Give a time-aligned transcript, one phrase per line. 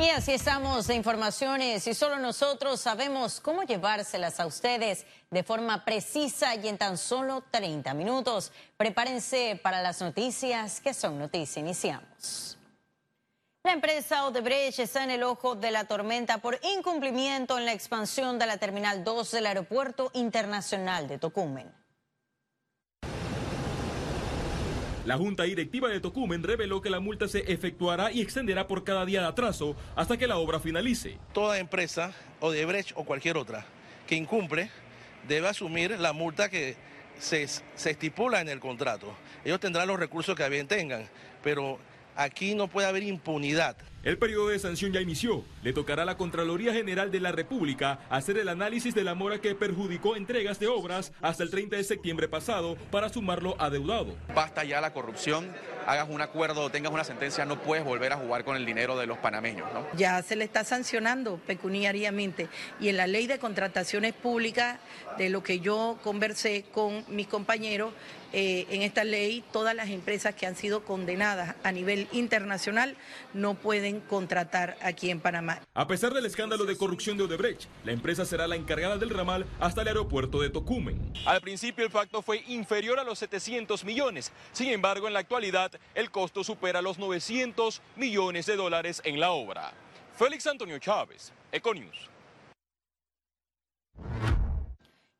[0.00, 5.84] Y así estamos de informaciones y solo nosotros sabemos cómo llevárselas a ustedes de forma
[5.84, 8.50] precisa y en tan solo 30 minutos.
[8.78, 11.60] Prepárense para las noticias que son noticia.
[11.60, 12.56] Iniciamos.
[13.62, 18.38] La empresa Odebrecht está en el ojo de la tormenta por incumplimiento en la expansión
[18.38, 21.79] de la Terminal 2 del Aeropuerto Internacional de Tocumen.
[25.06, 29.06] La Junta Directiva de Tocumen reveló que la multa se efectuará y extenderá por cada
[29.06, 31.16] día de atraso hasta que la obra finalice.
[31.32, 33.64] Toda empresa, Odebrecht o cualquier otra,
[34.06, 34.70] que incumple,
[35.26, 36.76] debe asumir la multa que
[37.18, 39.14] se, se estipula en el contrato.
[39.42, 41.08] Ellos tendrán los recursos que bien tengan,
[41.42, 41.78] pero
[42.14, 43.78] aquí no puede haber impunidad.
[44.02, 45.44] El periodo de sanción ya inició.
[45.62, 49.42] Le tocará a la Contraloría General de la República hacer el análisis de la mora
[49.42, 54.16] que perjudicó entregas de obras hasta el 30 de septiembre pasado para sumarlo adeudado.
[54.34, 55.52] Basta ya la corrupción,
[55.86, 58.96] hagas un acuerdo o tengas una sentencia, no puedes volver a jugar con el dinero
[58.96, 59.70] de los panameños.
[59.74, 59.86] ¿no?
[59.98, 62.48] Ya se le está sancionando pecuniariamente
[62.80, 64.78] y en la ley de contrataciones públicas,
[65.18, 67.92] de lo que yo conversé con mis compañeros,
[68.32, 72.96] eh, en esta ley todas las empresas que han sido condenadas a nivel internacional
[73.34, 75.60] no pueden contratar aquí en Panamá.
[75.74, 79.44] A pesar del escándalo de corrupción de Odebrecht, la empresa será la encargada del ramal
[79.58, 81.12] hasta el aeropuerto de Tocumen.
[81.26, 84.30] Al principio el pacto fue inferior a los 700 millones.
[84.52, 89.32] Sin embargo, en la actualidad el costo supera los 900 millones de dólares en la
[89.32, 89.72] obra.
[90.16, 92.10] Félix Antonio Chávez, Econius.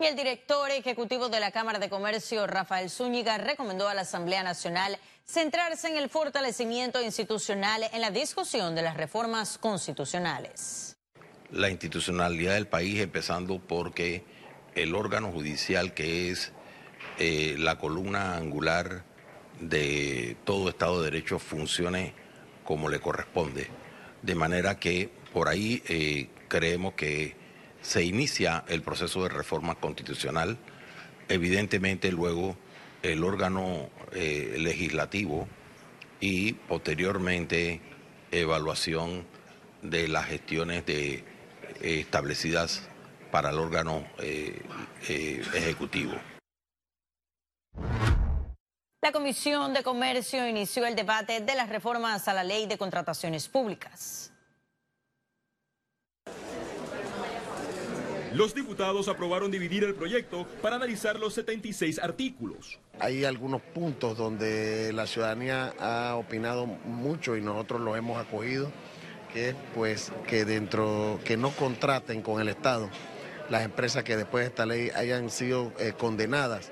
[0.00, 4.44] Y el director ejecutivo de la Cámara de Comercio, Rafael Zúñiga, recomendó a la Asamblea
[4.44, 4.96] Nacional
[5.28, 10.96] centrarse en el fortalecimiento institucional en la discusión de las reformas constitucionales.
[11.50, 14.24] La institucionalidad del país, empezando porque
[14.74, 16.52] el órgano judicial, que es
[17.18, 19.04] eh, la columna angular
[19.60, 22.14] de todo Estado de Derecho, funcione
[22.64, 23.68] como le corresponde.
[24.22, 27.36] De manera que por ahí eh, creemos que
[27.82, 30.58] se inicia el proceso de reforma constitucional.
[31.28, 32.56] Evidentemente luego
[33.02, 35.48] el órgano eh, legislativo
[36.20, 37.80] y posteriormente
[38.30, 39.26] evaluación
[39.82, 41.24] de las gestiones de, eh,
[41.80, 42.82] establecidas
[43.30, 44.62] para el órgano eh,
[45.08, 46.14] ejecutivo.
[49.00, 53.48] La Comisión de Comercio inició el debate de las reformas a la ley de contrataciones
[53.48, 54.32] públicas.
[58.38, 62.78] Los diputados aprobaron dividir el proyecto para analizar los 76 artículos.
[63.00, 68.70] Hay algunos puntos donde la ciudadanía ha opinado mucho y nosotros los hemos acogido,
[69.34, 72.88] que es pues que dentro que no contraten con el Estado
[73.50, 76.70] las empresas que después de esta ley hayan sido eh, condenadas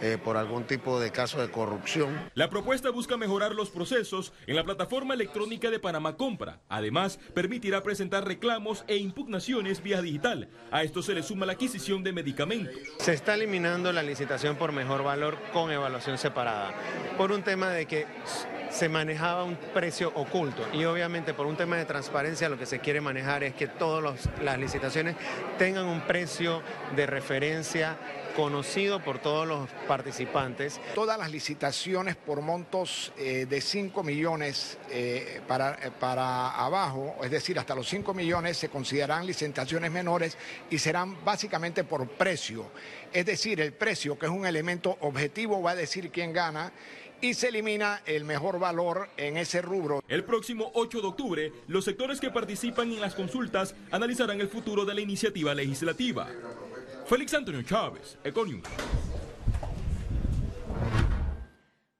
[0.00, 2.30] eh, por algún tipo de caso de corrupción.
[2.34, 6.60] La propuesta busca mejorar los procesos en la plataforma electrónica de Panamá Compra.
[6.68, 10.48] Además, permitirá presentar reclamos e impugnaciones vía digital.
[10.70, 12.74] A esto se le suma la adquisición de medicamentos.
[12.98, 16.74] Se está eliminando la licitación por mejor valor con evaluación separada,
[17.16, 18.06] por un tema de que
[18.70, 22.80] se manejaba un precio oculto y obviamente por un tema de transparencia lo que se
[22.80, 25.16] quiere manejar es que todas las licitaciones
[25.58, 26.62] tengan un precio
[26.94, 27.96] de referencia
[28.38, 30.80] conocido por todos los participantes.
[30.94, 37.32] Todas las licitaciones por montos eh, de 5 millones eh, para, eh, para abajo, es
[37.32, 40.38] decir, hasta los 5 millones, se considerarán licitaciones menores
[40.70, 42.70] y serán básicamente por precio.
[43.12, 46.72] Es decir, el precio, que es un elemento objetivo, va a decir quién gana
[47.20, 50.04] y se elimina el mejor valor en ese rubro.
[50.06, 54.84] El próximo 8 de octubre, los sectores que participan en las consultas analizarán el futuro
[54.84, 56.28] de la iniciativa legislativa.
[57.08, 58.62] Félix Antonio Chávez, Econius.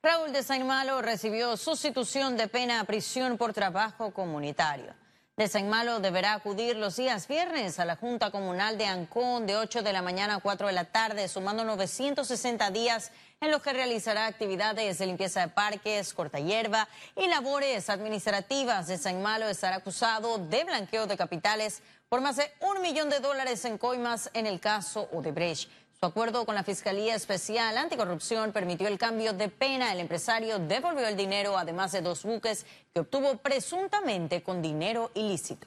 [0.02, 4.92] Raúl de Saint Malo recibió sustitución de pena a prisión por trabajo comunitario.
[5.38, 9.54] De Saint Malo deberá acudir los días viernes a la Junta Comunal de Ancón de
[9.54, 13.72] 8 de la mañana a 4 de la tarde, sumando 960 días en los que
[13.72, 18.88] realizará actividades de limpieza de parques, corta hierba y labores administrativas.
[18.88, 23.20] De Saint Malo estará acusado de blanqueo de capitales por más de un millón de
[23.20, 25.70] dólares en coimas en el caso Odebrecht.
[26.00, 29.92] Su acuerdo con la Fiscalía Especial Anticorrupción permitió el cambio de pena.
[29.92, 32.64] El empresario devolvió el dinero, además de dos buques
[32.94, 35.66] que obtuvo presuntamente con dinero ilícito.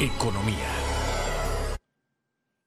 [0.00, 0.70] Economía.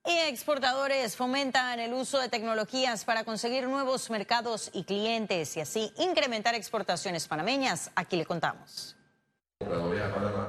[0.06, 5.92] Y exportadores fomentan el uso de tecnologías para conseguir nuevos mercados y clientes y así
[5.98, 7.89] incrementar exportaciones panameñas.
[7.95, 8.95] Aquí le contamos.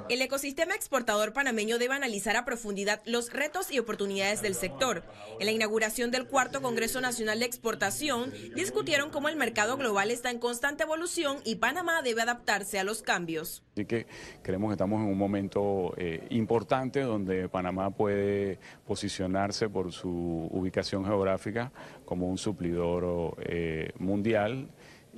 [0.08, 5.02] El ecosistema exportador panameño debe analizar a profundidad los retos y oportunidades del sector.
[5.40, 10.30] En la inauguración del cuarto Congreso Nacional de Exportación, discutieron cómo el mercado global está
[10.30, 13.62] en constante evolución y Panamá debe adaptarse a los cambios.
[13.72, 14.06] Así que
[14.42, 21.04] creemos que estamos en un momento eh, importante donde Panamá puede posicionarse por su ubicación
[21.04, 21.72] geográfica
[22.04, 24.68] como un suplidor eh, mundial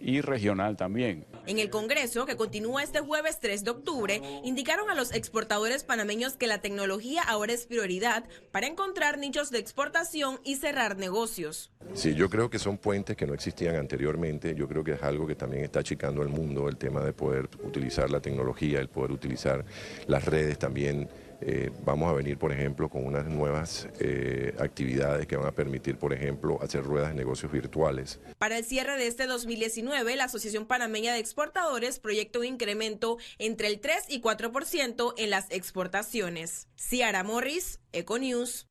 [0.01, 1.27] y regional también.
[1.47, 6.37] En el Congreso, que continúa este jueves 3 de octubre, indicaron a los exportadores panameños
[6.37, 11.71] que la tecnología ahora es prioridad para encontrar nichos de exportación y cerrar negocios.
[11.95, 14.55] Sí, yo creo que son puentes que no existían anteriormente.
[14.55, 17.49] Yo creo que es algo que también está achicando al mundo, el tema de poder
[17.63, 19.65] utilizar la tecnología, el poder utilizar
[20.07, 21.09] las redes también
[21.41, 25.99] eh, vamos a venir, por ejemplo, con unas nuevas eh, actividades que van a permitir,
[25.99, 28.21] por ejemplo, hacer ruedas de negocios virtuales.
[28.39, 33.69] Para el cierre de este 2019, la Asociación Panameña de Exportadores proyecta un incremento entre
[33.69, 36.69] el 3 y 4% en las exportaciones.
[36.77, 38.69] Ciara Morris, Econews.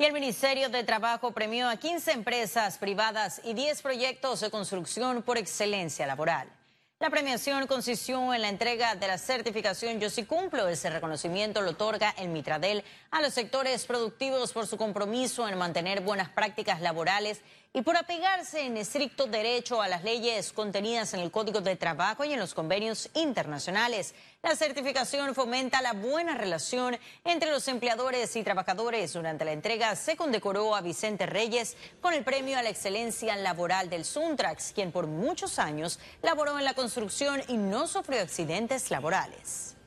[0.00, 5.22] Y el Ministerio de Trabajo premió a 15 empresas privadas y 10 proyectos de construcción
[5.22, 6.57] por excelencia laboral.
[7.00, 10.66] La premiación consistió en la entrega de la certificación Yo sí cumplo.
[10.66, 16.00] Ese reconocimiento lo otorga el Mitradel a los sectores productivos por su compromiso en mantener
[16.00, 17.40] buenas prácticas laborales
[17.72, 22.24] y por apegarse en estricto derecho a las leyes contenidas en el Código de Trabajo
[22.24, 24.14] y en los convenios internacionales.
[24.42, 29.12] La certificación fomenta la buena relación entre los empleadores y trabajadores.
[29.12, 33.90] Durante la entrega se condecoró a Vicente Reyes con el premio a la excelencia laboral
[33.90, 39.77] del Suntrax, quien por muchos años laboró en la construcción y no sufrió accidentes laborales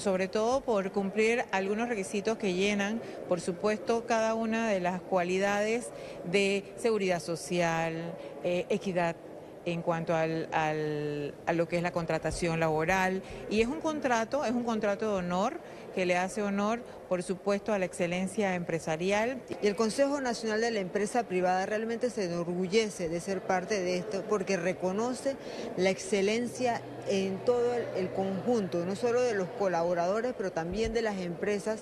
[0.00, 5.90] sobre todo por cumplir algunos requisitos que llenan, por supuesto, cada una de las cualidades
[6.24, 9.16] de seguridad social, eh, equidad
[9.64, 13.22] en cuanto al, a lo que es la contratación laboral.
[13.50, 15.54] Y es un contrato, es un contrato de honor
[15.94, 19.40] que le hace honor, por supuesto, a la excelencia empresarial.
[19.62, 23.98] Y el Consejo Nacional de la Empresa Privada realmente se enorgullece de ser parte de
[23.98, 25.36] esto porque reconoce
[25.76, 31.18] la excelencia en todo el, conjunto, no solo de los colaboradores, pero también de las
[31.18, 31.80] empresas.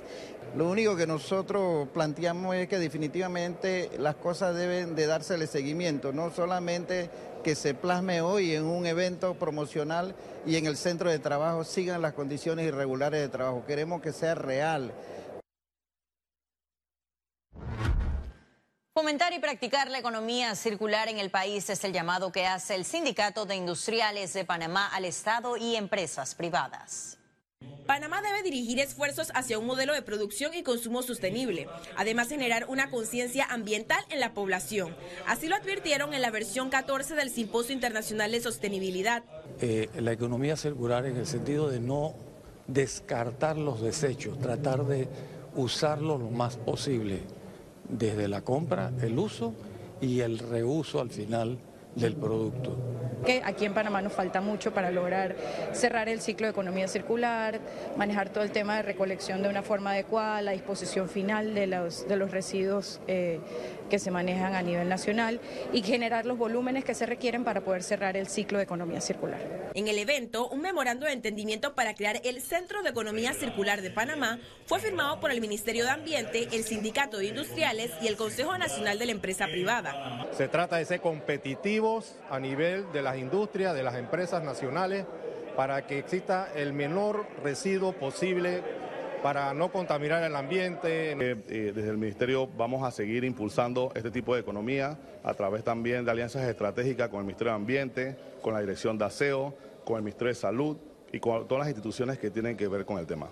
[0.56, 6.32] Lo único que nosotros planteamos es que definitivamente las cosas deben de dársele seguimiento, no
[6.32, 7.08] solamente
[7.44, 10.14] que se plasme hoy en un evento promocional
[10.44, 13.64] y en el centro de trabajo sigan las condiciones irregulares de trabajo.
[13.64, 14.93] Queremos que sea real.
[18.93, 22.85] Fomentar y practicar la economía circular en el país es el llamado que hace el
[22.85, 27.20] Sindicato de Industriales de Panamá al Estado y empresas privadas.
[27.91, 31.67] Panamá debe dirigir esfuerzos hacia un modelo de producción y consumo sostenible,
[31.97, 34.95] además generar una conciencia ambiental en la población.
[35.27, 39.25] Así lo advirtieron en la versión 14 del Simposio Internacional de Sostenibilidad.
[39.61, 42.15] Eh, la economía circular en el sentido de no
[42.69, 45.09] descartar los desechos, tratar de
[45.57, 47.23] usarlo lo más posible,
[47.89, 49.53] desde la compra, el uso
[50.01, 51.59] y el reuso al final
[51.97, 52.77] del producto.
[53.25, 55.37] Que aquí en Panamá nos falta mucho para lograr
[55.73, 57.61] cerrar el ciclo de economía circular,
[57.97, 62.09] manejar todo el tema de recolección de una forma adecuada, la disposición final de los,
[62.09, 63.41] de los residuos eh,
[63.91, 65.41] que se manejan a nivel nacional
[65.73, 69.41] y generar los volúmenes que se requieren para poder cerrar el ciclo de economía circular.
[69.75, 73.91] En el evento, un memorando de entendimiento para crear el Centro de Economía Circular de
[73.91, 78.57] Panamá fue firmado por el Ministerio de Ambiente, el Sindicato de Industriales y el Consejo
[78.57, 80.29] Nacional de la Empresa Privada.
[80.33, 85.05] Se trata de ser competitivos a nivel de las industrias, de las empresas nacionales,
[85.57, 88.62] para que exista el menor residuo posible
[89.21, 91.11] para no contaminar el ambiente.
[91.12, 91.17] Eh,
[91.49, 96.05] eh, desde el Ministerio vamos a seguir impulsando este tipo de economía a través también
[96.05, 100.02] de alianzas estratégicas con el Ministerio de Ambiente, con la Dirección de Aseo, con el
[100.02, 100.76] Ministerio de Salud
[101.12, 103.31] y con todas las instituciones que tienen que ver con el tema.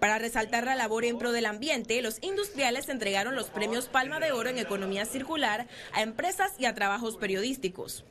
[0.00, 4.32] Para resaltar la labor en pro del ambiente, los industriales entregaron los premios Palma de
[4.32, 8.06] Oro en Economía Circular a empresas y a trabajos periodísticos.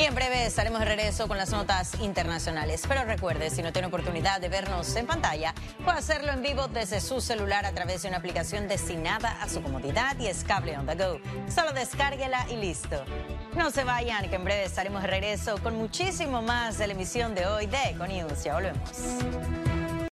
[0.00, 2.84] Y en breve estaremos de regreso con las notas internacionales.
[2.88, 5.52] Pero recuerde, si no tiene oportunidad de vernos en pantalla,
[5.84, 9.62] puede hacerlo en vivo desde su celular a través de una aplicación destinada a su
[9.62, 11.20] comodidad y es on the go.
[11.54, 13.04] Solo descárguela y listo.
[13.54, 17.34] No se vayan, que en breve estaremos de regreso con muchísimo más de la emisión
[17.34, 18.42] de hoy de Econews.
[18.42, 18.90] Ya volvemos.